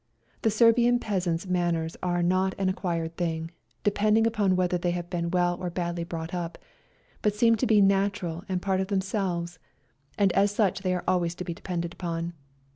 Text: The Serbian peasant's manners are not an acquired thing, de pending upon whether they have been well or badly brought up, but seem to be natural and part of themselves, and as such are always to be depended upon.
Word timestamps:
The 0.41 0.49
Serbian 0.49 0.97
peasant's 0.97 1.45
manners 1.45 1.95
are 2.01 2.23
not 2.23 2.55
an 2.57 2.69
acquired 2.69 3.17
thing, 3.17 3.51
de 3.83 3.91
pending 3.91 4.25
upon 4.25 4.55
whether 4.55 4.79
they 4.79 4.89
have 4.89 5.11
been 5.11 5.29
well 5.29 5.57
or 5.59 5.69
badly 5.69 6.03
brought 6.03 6.33
up, 6.33 6.57
but 7.21 7.35
seem 7.35 7.55
to 7.57 7.67
be 7.67 7.81
natural 7.81 8.43
and 8.49 8.63
part 8.63 8.81
of 8.81 8.87
themselves, 8.87 9.59
and 10.17 10.31
as 10.33 10.49
such 10.49 10.83
are 10.87 11.03
always 11.07 11.35
to 11.35 11.43
be 11.43 11.53
depended 11.53 11.93
upon. 11.93 12.33